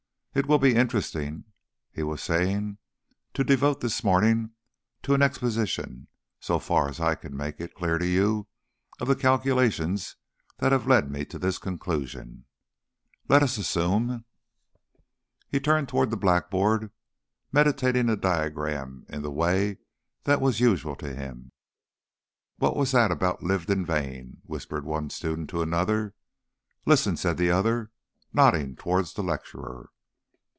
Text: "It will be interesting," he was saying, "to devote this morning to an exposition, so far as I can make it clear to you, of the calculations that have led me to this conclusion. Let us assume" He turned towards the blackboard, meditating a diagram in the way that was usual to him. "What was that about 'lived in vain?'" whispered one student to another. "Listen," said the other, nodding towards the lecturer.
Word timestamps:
"It 0.33 0.45
will 0.45 0.59
be 0.59 0.75
interesting," 0.75 1.43
he 1.91 2.03
was 2.03 2.23
saying, 2.23 2.77
"to 3.33 3.43
devote 3.43 3.81
this 3.81 4.01
morning 4.01 4.51
to 5.03 5.13
an 5.13 5.21
exposition, 5.21 6.07
so 6.39 6.57
far 6.57 6.87
as 6.87 7.01
I 7.01 7.15
can 7.15 7.35
make 7.35 7.59
it 7.59 7.75
clear 7.75 7.97
to 7.97 8.07
you, 8.07 8.47
of 9.01 9.09
the 9.09 9.15
calculations 9.17 10.15
that 10.59 10.71
have 10.71 10.87
led 10.87 11.11
me 11.11 11.25
to 11.25 11.37
this 11.37 11.57
conclusion. 11.57 12.45
Let 13.27 13.43
us 13.43 13.57
assume" 13.57 14.23
He 15.51 15.59
turned 15.59 15.89
towards 15.89 16.11
the 16.11 16.15
blackboard, 16.15 16.91
meditating 17.51 18.07
a 18.07 18.15
diagram 18.15 19.05
in 19.09 19.23
the 19.23 19.31
way 19.31 19.79
that 20.23 20.39
was 20.39 20.61
usual 20.61 20.95
to 20.95 21.13
him. 21.13 21.51
"What 22.55 22.77
was 22.77 22.93
that 22.93 23.11
about 23.11 23.43
'lived 23.43 23.69
in 23.69 23.85
vain?'" 23.85 24.37
whispered 24.43 24.85
one 24.85 25.09
student 25.09 25.49
to 25.49 25.61
another. 25.61 26.15
"Listen," 26.85 27.17
said 27.17 27.35
the 27.35 27.51
other, 27.51 27.91
nodding 28.31 28.77
towards 28.77 29.11
the 29.15 29.23
lecturer. 29.23 29.89